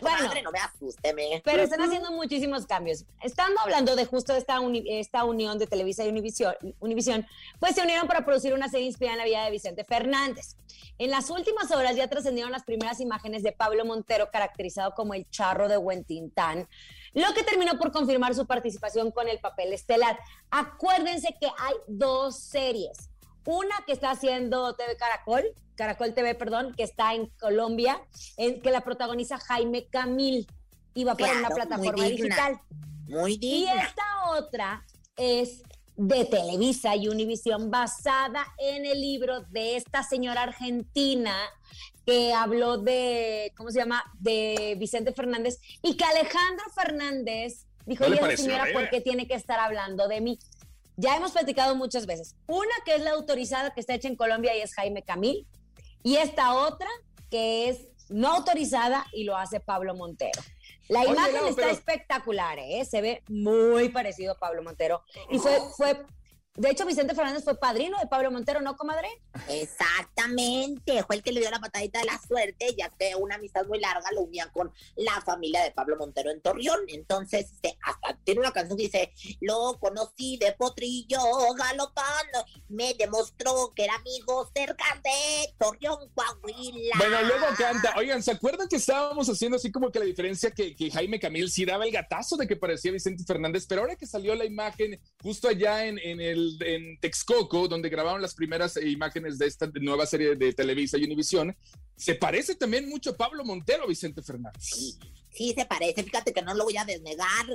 [0.00, 0.18] Bueno.
[0.18, 1.42] comadre, no me asústeme.
[1.44, 3.04] Pero están haciendo muchísimos cambios.
[3.22, 6.43] Estando hablando de justo esta, uni- esta unión de Televisa y Univisión,
[6.80, 7.26] Univisión,
[7.58, 10.56] pues se unieron para producir una serie inspirada en la vida de Vicente Fernández.
[10.98, 15.28] En las últimas horas ya trascendieron las primeras imágenes de Pablo Montero, caracterizado como el
[15.30, 16.68] charro de Huentintán,
[17.12, 20.18] lo que terminó por confirmar su participación con el papel estelar.
[20.50, 23.10] Acuérdense que hay dos series.
[23.46, 28.00] Una que está haciendo TV Caracol, Caracol TV, perdón, que está en Colombia,
[28.36, 30.46] en, que la protagoniza Jaime Camil
[30.94, 32.24] y va para una muy plataforma digna.
[32.24, 32.60] digital.
[33.06, 33.82] Muy Y digna.
[33.82, 35.62] esta otra es
[35.96, 41.36] de Televisa y Univisión, basada en el libro de esta señora argentina
[42.04, 48.30] que habló de, ¿cómo se llama?, de Vicente Fernández y que Alejandro Fernández dijo, ¿No
[48.30, 48.72] y señora, eh?
[48.72, 50.38] ¿por qué tiene que estar hablando de mí?
[50.96, 52.36] Ya hemos platicado muchas veces.
[52.46, 55.46] Una que es la autorizada que está hecha en Colombia y es Jaime Camil,
[56.02, 56.88] y esta otra
[57.30, 60.40] que es no autorizada y lo hace Pablo Montero.
[60.88, 62.84] La Oye, imagen está pero- espectacular, ¿eh?
[62.84, 65.02] se ve muy parecido a Pablo Montero.
[65.30, 65.96] Y fue, fue,
[66.56, 69.08] de hecho, Vicente Fernández fue padrino de Pablo Montero, ¿no, comadre?
[69.48, 73.66] Exactamente, fue el que le dio la patadita de la suerte, ya que una amistad
[73.66, 76.78] muy larga lo unía con la familia de Pablo Montero en Torreón.
[76.86, 81.18] Entonces, este, hasta tiene una canción que dice, lo conocí de potrillo
[81.58, 86.94] galopando, me demostró que era amigo cerca de Torreón, Coahuila.
[86.98, 87.94] Bueno, luego canta.
[87.96, 91.50] Oigan, ¿se acuerdan que estábamos haciendo así como que la diferencia que, que Jaime Camil
[91.50, 93.66] sí daba el gatazo de que parecía Vicente Fernández?
[93.68, 97.88] Pero ahora que salió la imagen justo allá en, en el el, en Texcoco, donde
[97.88, 101.56] grabaron las primeras imágenes de esta nueva serie de Televisa y Univisión,
[101.96, 104.62] se parece también mucho a Pablo Montero, Vicente Fernández.
[104.62, 104.98] Sí,
[105.30, 107.46] sí se parece, fíjate que no lo voy a desnegar.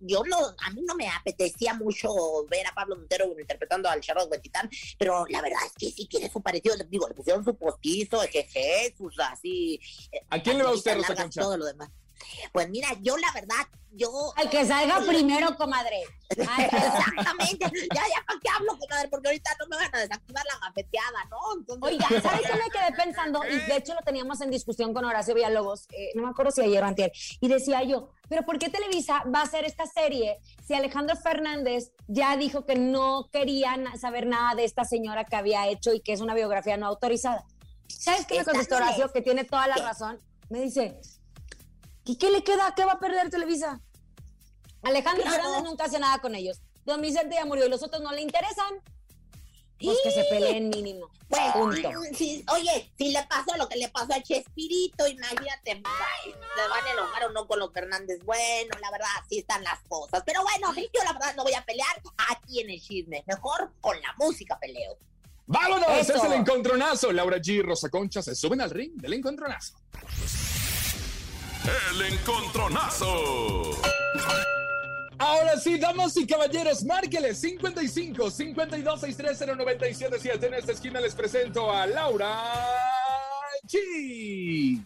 [0.00, 2.08] Yo no, a mí no me apetecía mucho
[2.50, 6.30] ver a Pablo Montero interpretando al Charles Huetitán, pero la verdad es que sí tiene
[6.30, 6.76] su parecido.
[6.76, 9.80] Le- Digo, le pusieron su postizo, ejeje, sus así.
[10.12, 11.40] eh, ¿A quién le va usted, patitas Rosa Concha?
[11.42, 11.90] Todo lo demás.
[12.52, 14.32] Pues mira, yo la verdad, yo.
[14.36, 16.02] Al que salga primero, comadre.
[16.48, 17.70] Ay, Exactamente.
[17.94, 19.08] Ya, ya, ¿para qué hablo, comadre?
[19.08, 21.38] Porque ahorita no me van a desactivar la gafeteada, ¿no?
[21.58, 23.40] Entonces, Oiga, ¿sabes qué me quedé pensando?
[23.44, 26.62] Y de hecho lo teníamos en discusión con Horacio Villalobos, eh, no me acuerdo si
[26.62, 30.38] ayer o antier, y decía yo, pero ¿por qué Televisa va a hacer esta serie
[30.66, 35.66] si Alejandro Fernández ya dijo que no querían saber nada de esta señora que había
[35.68, 37.44] hecho y que es una biografía no autorizada?
[37.88, 38.76] ¿Sabes qué me contestó.
[38.76, 39.10] Horacio?
[39.12, 40.20] Que tiene toda la razón.
[40.50, 41.00] Me dice,
[42.08, 42.74] ¿y qué le queda?
[42.74, 43.80] ¿Qué va a perder Televisa?
[44.82, 45.36] Alejandro Claro.
[45.42, 46.60] Fernández nunca hace nada con ellos.
[46.84, 48.74] Don Vicente ya murió y los otros no le interesan.
[49.80, 51.08] Pues que se peleen mínimo.
[51.28, 51.88] Pues, Punto.
[52.52, 56.90] oye, si le pasó lo que le pasó a Chespirito, imagínate, ay, se van a
[56.92, 58.18] enojar o no con los Fernández.
[58.24, 60.22] Bueno, la verdad, así están las cosas.
[60.26, 63.22] Pero bueno, yo la verdad no voy a pelear aquí en el chisme.
[63.26, 64.96] Mejor con la música peleo.
[65.46, 65.88] ¡Vámonos!
[65.90, 66.14] Eso.
[66.14, 67.12] Es el encontronazo.
[67.12, 69.74] Laura G y Rosa Concha se suben al ring del encontronazo.
[71.90, 73.70] El encontronazo.
[75.18, 80.46] Ahora sí, damas y caballeros, márqueles 55 52 630 977.
[80.46, 82.54] En esta esquina les presento a Laura
[83.66, 84.84] G.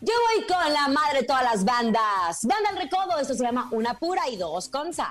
[0.00, 2.40] Yo voy con la madre de todas las bandas.
[2.42, 5.06] Banda al recodo, esto se llama Una pura y dos con sal.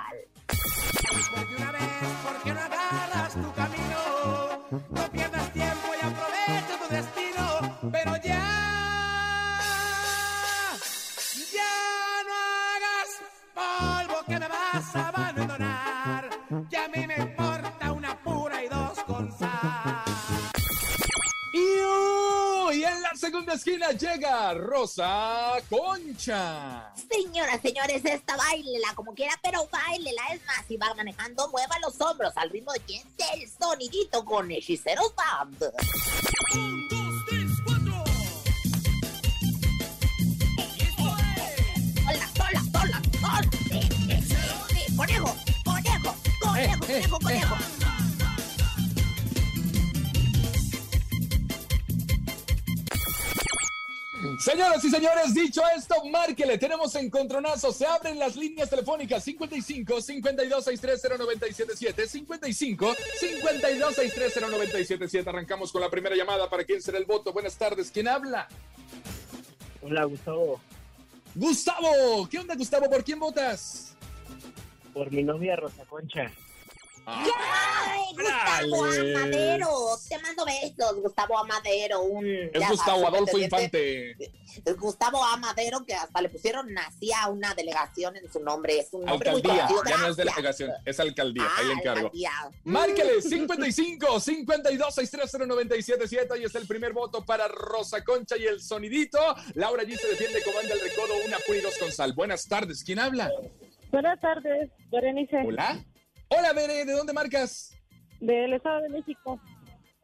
[0.48, 1.82] de una vez,
[2.24, 4.60] ¿por qué no agarras tu camino?
[4.92, 5.13] No
[13.54, 16.30] polvo que me vas a abandonar.
[16.70, 20.04] Que a mí me importa una pura y dos con sal.
[21.54, 26.92] Y, en la segunda esquina llega Rosa Concha.
[27.10, 30.22] Señoras, señores, esta bailela como quiera, pero bailela.
[30.34, 34.26] Es más, si va manejando, mueva los hombros al ritmo de quien sea el sonidito
[34.26, 37.03] con Hechiceros Band.
[46.84, 47.56] Conejo.
[54.40, 56.58] Señoras y señores, dicho esto, márquele.
[56.58, 57.72] Tenemos encontronazo.
[57.72, 65.30] Se abren las líneas telefónicas 55 52 630 977 55 52 630 977.
[65.30, 66.50] Arrancamos con la primera llamada.
[66.50, 67.32] ¿Para quién será el voto?
[67.32, 67.92] Buenas tardes.
[67.92, 68.48] ¿Quién habla?
[69.82, 70.60] Hola, Gustavo.
[71.36, 72.28] Gustavo.
[72.30, 72.90] ¿Qué onda, Gustavo?
[72.90, 73.96] ¿Por quién votas?
[74.94, 76.32] Por mi novia Rosa Concha.
[77.06, 78.86] Ay, Gustavo.
[78.86, 79.70] Amadero.
[80.08, 82.02] Te mando besos, Gustavo Amadero.
[82.02, 83.38] Un, Es Gustavo sabes, Adolfo.
[83.40, 84.12] Infante.
[84.66, 88.80] Es Gustavo Amadero, que hasta le pusieron nacía una delegación en su nombre.
[88.80, 89.68] Es un nombre muy Alcaldía.
[89.68, 89.84] conocido.
[89.90, 91.44] Ya no es delegación, es alcaldía.
[91.58, 92.00] Ahí le Ah, encargo.
[92.06, 92.32] alcaldía.
[92.64, 98.62] Márquele 55 52 630 977 y es el primer voto para Rosa Concha y el
[98.62, 99.20] sonidito.
[99.56, 102.14] Laura G se defiende, comanda el recodo, una pura y dos con sal.
[102.14, 103.32] Buenas tardes, ¿quién habla?
[103.92, 105.84] Buenas tardes, Berenice, Hola.
[106.36, 107.70] Hola, Bere, ¿de dónde marcas?
[108.20, 109.40] del Estado de México,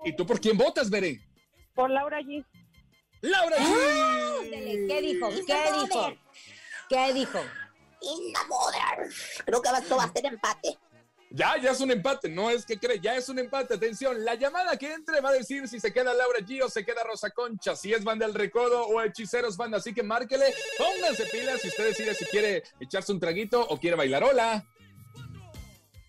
[0.03, 1.21] ¿Y tú por quién votas, Bere?
[1.73, 2.43] por Laura G.
[3.21, 4.87] Laura G.
[4.87, 5.29] ¿Qué dijo?
[5.29, 6.13] ¿Qué dijo?
[6.89, 7.39] ¿Qué dijo?
[8.01, 9.13] Inga Mother.
[9.45, 10.77] Creo que esto va a ser empate.
[11.31, 13.75] Ya, ya es un empate, no es que cree, ya es un empate.
[13.75, 16.83] Atención, la llamada que entre va a decir si se queda Laura G o se
[16.83, 19.77] queda Rosa Concha, si es banda del recodo o hechiceros banda.
[19.77, 23.95] Así que márquele, pónganse pilas si usted decide si quiere echarse un traguito o quiere
[23.95, 24.23] bailar.
[24.23, 24.65] Hola.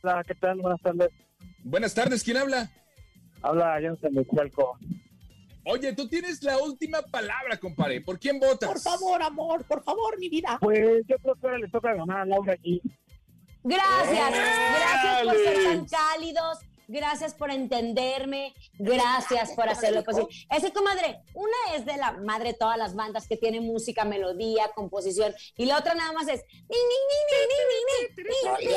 [0.03, 0.61] Hola, ¿qué tal?
[0.61, 1.11] Buenas tardes.
[1.63, 2.71] Buenas tardes, ¿quién habla?
[3.43, 4.79] Habla Jonathan de Chalco.
[5.65, 8.01] Oye, tú tienes la última palabra, compadre.
[8.01, 8.69] ¿Por quién votas?
[8.69, 10.59] Por favor, amor, por favor, mi vida.
[10.61, 12.81] Pues yo creo que ahora le toca ganar a Laura G.
[13.63, 16.59] Gracias, gracias por ser tan cálidos,
[16.91, 20.29] gracias por entenderme, gracias por hacerlo posible.
[20.51, 24.71] Ese comadre, una es de la madre de todas las bandas que tiene música, melodía,
[24.75, 26.99] composición, y la otra nada más es ni, ni,
[27.31, 28.77] ni, ni, ni, ni, No le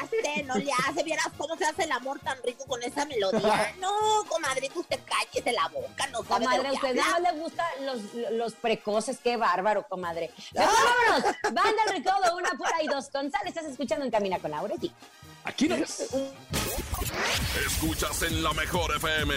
[0.00, 1.02] hace, no le hace.
[1.04, 3.74] Vieras cómo se hace el amor tan rico con esa melodía.
[3.84, 7.40] No, comadrito, usted cállese la boca, no sabe de Comadre, que usted nada más le
[7.40, 10.30] gustan los, los precoces, qué bárbaro, comadre.
[10.54, 14.38] Mejor vámonos, banda el recodo, una por ahí, dos con sal, estás escuchando en Camina
[14.38, 14.74] con Laura.
[15.44, 16.08] Aquí no es.
[17.66, 19.34] Escuchas en la mejor FM.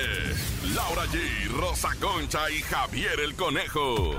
[0.74, 4.15] Laura G, Rosa Concha y Javier el Conejo.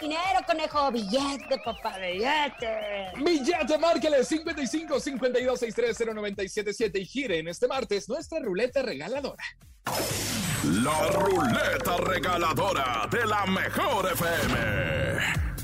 [0.00, 0.90] dinero, conejo.
[0.92, 3.12] Billete, papá, billete.
[3.24, 9.44] Billete, márquele 55 52 630 977 y giren este martes nuestra ruleta regaladora.
[10.82, 15.55] La ruleta regaladora de la mejor FM.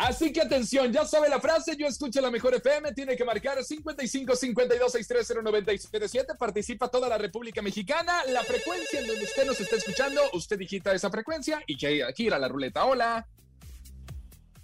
[0.00, 3.62] Así que atención, ya sabe la frase, yo escucho la mejor FM, tiene que marcar
[3.62, 9.60] 55 52 630 977, participa toda la República Mexicana, la frecuencia en donde usted nos
[9.60, 12.86] está escuchando, usted digita esa frecuencia y que gira la ruleta.
[12.86, 13.28] Hola.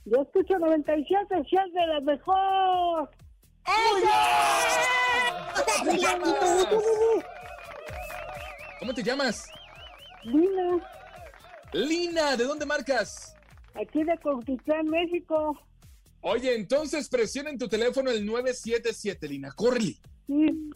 [0.06, 3.10] Yo escucho 97, si es de la mejor.
[8.78, 9.50] ¿Cómo te llamas?
[10.24, 10.78] Lina,
[11.74, 13.35] Lina, ¿de dónde marcas?
[13.80, 15.58] Aquí de Cuautitlán, México.
[16.20, 19.96] Oye, entonces presiona en tu teléfono el 977, Lina, córrele.
[20.26, 20.70] Sí.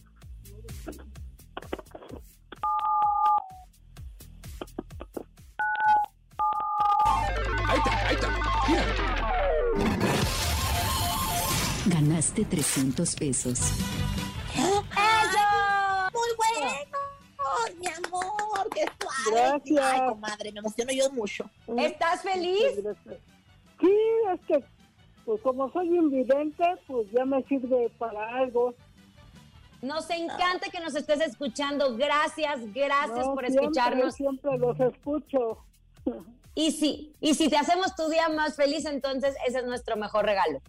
[7.66, 8.28] Ahí está, ahí está.
[8.66, 8.84] Gira.
[11.86, 13.60] Ganaste 300 pesos.
[19.74, 20.00] Gracias.
[20.00, 21.50] Ay, comadre, me emociono yo mucho.
[21.78, 22.80] ¿Estás feliz?
[23.80, 23.96] Sí,
[24.34, 24.64] es que,
[25.24, 28.74] pues como soy invidente, pues ya me sirve para algo.
[29.82, 31.96] Nos encanta que nos estés escuchando.
[31.96, 34.14] Gracias, gracias No, por siempre, escucharnos.
[34.14, 35.58] Siempre los escucho.
[36.52, 40.26] Y si, y si te hacemos tu día más feliz, entonces ese es nuestro mejor
[40.26, 40.60] regalo.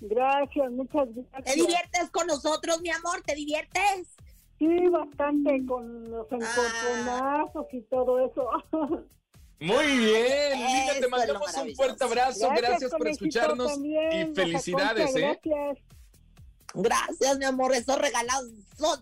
[0.00, 1.44] Gracias, muchas gracias.
[1.44, 3.20] ¿Te diviertes con nosotros, mi amor?
[3.26, 4.13] ¿Te diviertes?
[4.64, 6.36] Sí, bastante con los Ah.
[6.36, 8.48] encontronazos y todo eso.
[9.60, 15.26] Muy bien, Eso te mandamos un fuerte abrazo, gracias, por escucharnos también, y felicidades, Concha,
[15.30, 15.40] ¿eh?
[15.42, 15.78] Gracias.
[16.74, 17.72] Gracias, mi amor.
[17.72, 18.50] Esos regalos
[18.80, 18.94] no,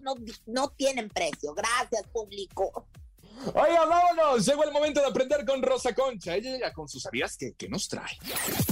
[0.47, 1.55] no tienen precio.
[1.55, 2.87] Gracias, público.
[3.55, 6.37] Oiga, vámonos, llegó el momento de aprender con Rosa Concha.
[6.37, 8.17] Ella ya con sus sabías que, que nos trae.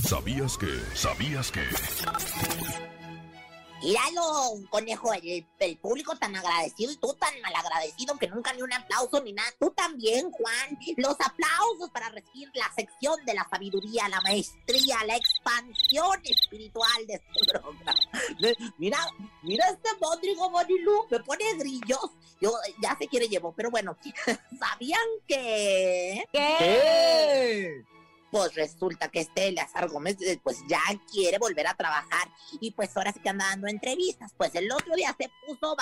[0.06, 0.68] ¿Sabías que?
[0.94, 1.62] ¿Sabías que?
[3.82, 8.72] Míralo, conejo, el, el público tan agradecido y tú tan malagradecido que nunca ni un
[8.72, 9.50] aplauso ni nada.
[9.58, 10.78] Tú también, Juan.
[10.96, 17.14] Los aplausos para recibir la sección de la sabiduría, la maestría, la expansión espiritual de
[17.14, 17.94] este programa.
[18.78, 18.98] Mira,
[19.42, 22.10] mira este Rodrigo Bonilu, me pone grillos.
[22.40, 23.96] Yo ya se quiere llevo, pero bueno,
[24.58, 26.24] ¿sabían que?
[26.32, 27.84] ¿Qué?
[28.30, 32.28] Pues resulta que este Eleazar Gómez eh, pues ya quiere volver a trabajar
[32.60, 34.32] y pues ahora sí que anda dando entrevistas.
[34.36, 35.76] Pues el otro día se puso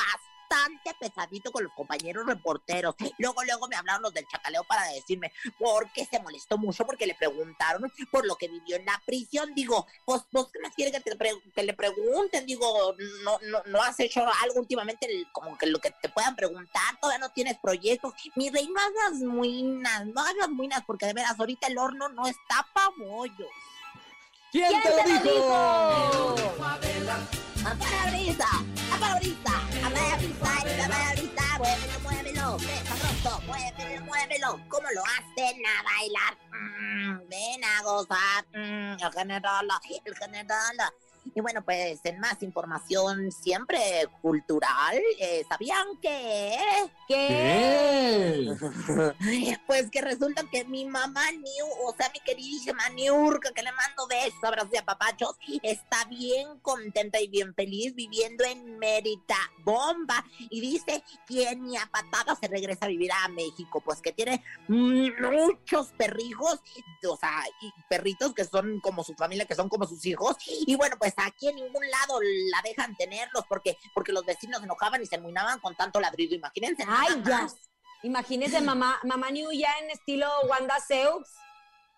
[0.49, 2.95] bastante pesadito con los compañeros reporteros.
[3.19, 7.15] Luego, luego me hablaron los del chacaleo para decirme porque se molestó mucho porque le
[7.15, 9.55] preguntaron por lo que vivió en la prisión.
[9.55, 12.47] Digo, pues vos qué más quiere que, te pre- que le pregunten.
[12.47, 16.35] Digo, no, no, no has hecho algo últimamente el- como que lo que te puedan
[16.37, 16.99] preguntar.
[17.01, 18.15] Todavía no tienes proyectos.
[18.35, 22.27] Mi rey, no hagas muinas, no hagas muinas porque de veras ahorita el horno no
[22.27, 23.49] está pa' bollos.
[24.51, 26.35] ¿Quién, te lo dijo?
[27.69, 28.49] ¡Aparabrisa!
[28.95, 29.55] ¡Aparabrisa!
[29.85, 30.55] ¡Aparabrisa!
[30.87, 31.59] ¡Aparabrisa!
[31.59, 32.57] ¡Muévelo, muévelo!
[32.57, 33.43] ¡Qué sabroso!
[33.47, 34.61] ¡Muévelo, muévelo!
[34.71, 36.39] ¿Cómo lo hacen a bailar?
[36.51, 38.47] Mm, ven a gozar.
[38.55, 39.69] Mm, el general,
[40.05, 40.77] el general.
[41.35, 43.79] Y bueno, pues en más información siempre
[44.23, 46.57] cultural, eh, ¿sabían que?
[47.07, 48.55] ¿Qué?
[49.67, 54.07] Pues que resulta que mi mamá Niu, o sea, mi queridísima Niurka, que le mando
[54.07, 60.25] besos, abrazos y apapachos, está bien contenta y bien feliz viviendo en Mérida, bomba.
[60.51, 64.43] Y dice que ni a patadas se regresa a vivir a México, pues que tiene
[64.69, 66.61] muchos perrijos,
[67.09, 70.37] o sea, y perritos que son como su familia, que son como sus hijos.
[70.67, 74.65] Y bueno, pues aquí en ningún lado la dejan tenerlos porque, porque los vecinos se
[74.65, 76.35] enojaban y se enmuinaban con tanto ladrido.
[76.35, 76.85] Imagínense.
[76.87, 77.43] Ay, ya.
[77.43, 77.57] más.
[78.03, 81.27] Imagínese mamá, mamá New ya en estilo Wanda Seux.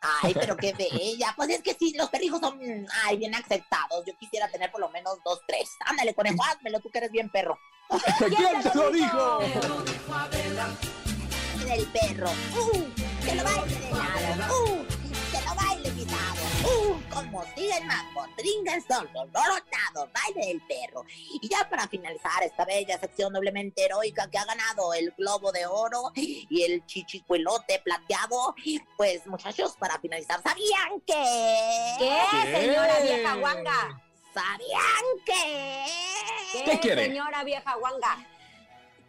[0.01, 1.35] Ay, pero qué bella.
[1.37, 2.59] Pues es que sí, los perrijos son,
[3.05, 4.05] ay, bien aceptados.
[4.07, 5.69] Yo quisiera tener por lo menos dos, tres.
[5.85, 7.59] Ándale, conejo, házmelo, tú que eres bien perro.
[8.19, 9.41] ¿Quién te lo dijo?
[11.67, 12.31] Del perro.
[12.31, 14.65] Uh, que lo baile de lado.
[14.65, 14.87] Uh,
[15.31, 15.80] que lo baile.
[16.63, 21.05] Uh, como sigue el mambo, trinquen solo, lorotados, baile del perro.
[21.41, 25.67] Y ya para finalizar esta bella sección doblemente heroica que ha ganado el globo de
[25.67, 28.55] oro y el chichicuelote plateado,
[28.97, 31.95] pues muchachos, para finalizar, ¿sabían que?
[31.99, 32.61] ¿Qué, ¿Qué?
[32.61, 34.03] señora vieja guanga?
[34.35, 36.65] ¿Sabían que?
[36.65, 37.05] ¿Qué quiere?
[37.07, 38.19] señora vieja guanga?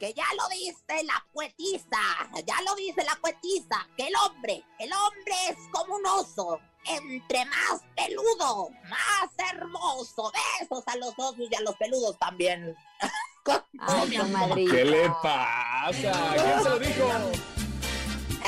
[0.02, 2.00] Que ya lo dice la poetisa,
[2.44, 7.46] ya lo dice la poetisa, que el hombre, el hombre es como un oso, entre
[7.46, 10.32] más peludo, más hermoso.
[10.60, 12.76] Besos a los osos y a los peludos también.
[13.80, 14.66] Ay.
[14.72, 15.92] ¿Qué le pasa?
[15.92, 17.61] ¿Quién se lo dijo?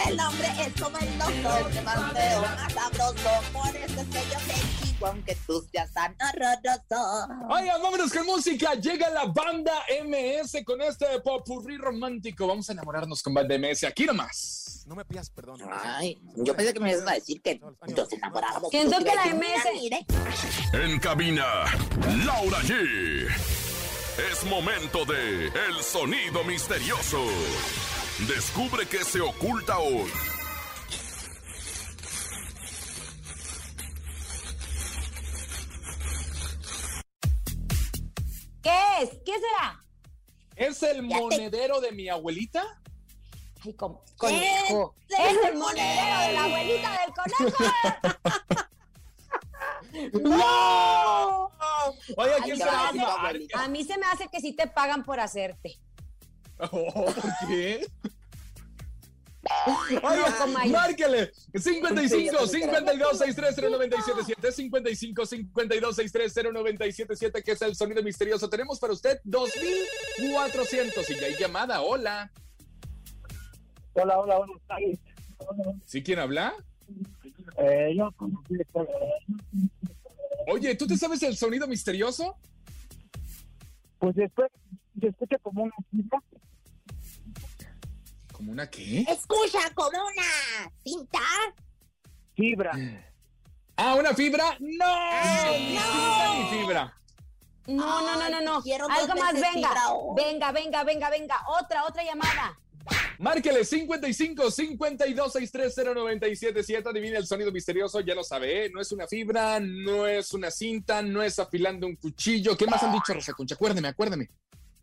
[0.07, 3.29] El hombre es como el oso, entre más feo, más sabroso.
[3.51, 7.27] Por eso es que yo te digo, aunque tú seas tan horroroso.
[7.49, 8.73] Oigan, vámonos con música.
[8.75, 9.73] Llega la banda
[10.03, 12.47] MS con este popurrí romántico.
[12.47, 13.83] Vamos a enamorarnos con banda MS.
[13.85, 14.83] Aquí nomás.
[14.85, 15.61] No me pidas perdón.
[15.71, 18.69] Ay, yo pensé que me ibas a decir que nos enamoráramos.
[18.69, 20.05] ¿Quién toca la MS?
[20.73, 21.45] En cabina,
[22.25, 23.27] Laura G.
[24.31, 27.23] Es momento de El Sonido Misterioso.
[28.19, 30.09] Descubre qué se oculta hoy.
[38.61, 39.09] ¿Qué es?
[39.25, 39.83] ¿Qué será?
[40.55, 42.63] ¿Es el monedero de mi abuelita?
[43.65, 44.95] Ay, con- conejo.
[45.09, 47.57] Es el monedero de la abuelita del conejo.
[50.29, 51.45] ¡No!
[52.17, 52.91] Oye, ¿quién Ay, será?
[52.93, 53.63] Marca.
[53.63, 55.77] A mí se me hace que sí te pagan por hacerte.
[56.71, 57.85] Oh, ¿Por qué?
[60.71, 68.49] Márquele 55 52 63 0977 55 52 63 0977 que es el sonido misterioso.
[68.49, 71.81] Tenemos para usted 2400 y ya hay llamada.
[71.81, 72.31] Hola.
[73.93, 74.99] Hola, hola, tardes.
[75.85, 76.53] ¿Sí quién habla?
[77.57, 78.09] Eh, yo,
[80.47, 82.37] Oye, ¿tú te sabes el sonido misterioso?
[84.03, 84.51] pues después
[84.99, 86.21] se escucha como una cifra.
[88.43, 89.05] ¿Como una qué?
[89.07, 91.19] Escucha como una cinta.
[92.35, 92.73] Fibra.
[93.77, 94.57] Ah, una fibra.
[94.59, 95.81] No, Ay, ni no.
[95.81, 96.97] cinta ni fibra.
[97.67, 98.61] No, no, no, no, no.
[98.61, 99.71] quiero Algo más, venga.
[99.93, 100.21] hoy.
[100.21, 101.41] Venga, venga, venga, venga.
[101.57, 102.59] Otra, otra llamada.
[103.17, 106.89] Márquele 55 52 63 0977.
[106.89, 108.69] Adivina el sonido misterioso, ya lo sabe, ¿eh?
[108.73, 112.57] No es una fibra, no es una cinta, no es afilando un cuchillo.
[112.57, 113.55] ¿Qué más han dicho, Rosa Concha?
[113.55, 114.27] Acuérdeme, acuérdeme.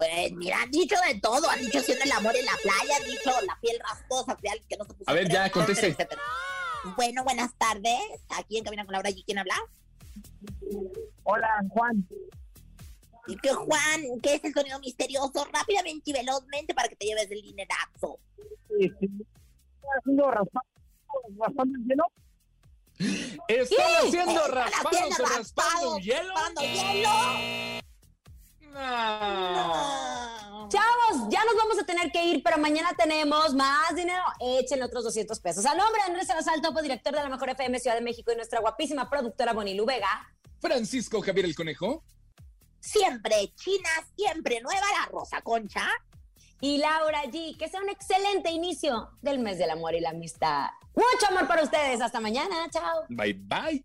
[0.00, 1.50] Pues mira, han dicho de todo.
[1.50, 4.66] Han dicho haciendo el amor en la playa, han dicho la piel rasposa de alguien
[4.66, 5.94] que no se puso A ver, ya, conteste.
[6.96, 8.00] Bueno, buenas tardes.
[8.30, 9.22] Aquí en Cabina con Laura G.
[9.26, 9.56] ¿Quién habla?
[11.24, 12.08] Hola, Juan.
[13.26, 15.46] Y que Juan, ¿qué es el sonido misterioso?
[15.52, 18.18] Rápidamente y velozmente para que te lleves el dinerazo.
[18.78, 20.66] Este, ¿Estás haciendo raspado,
[21.38, 22.04] raspando el hielo?
[23.48, 26.34] ¿Están haciendo raspando raspados, hielo?
[26.34, 27.80] raspando hielo.
[28.72, 30.68] No.
[30.68, 34.22] Chavos, ya nos vamos a tener que ir, pero mañana tenemos más dinero.
[34.40, 35.66] Échenle otros 200 pesos.
[35.66, 38.36] A nombre de Andrés Salazar, topo director de la Mejor FM Ciudad de México y
[38.36, 40.32] nuestra guapísima productora Bonilu Vega.
[40.60, 42.04] Francisco Javier el Conejo.
[42.78, 45.86] Siempre china, siempre nueva la Rosa Concha.
[46.60, 50.68] Y Laura G, que sea un excelente inicio del mes del amor y la amistad.
[50.94, 52.00] Mucho amor para ustedes.
[52.00, 52.68] Hasta mañana.
[52.70, 53.06] Chao.
[53.08, 53.84] Bye bye.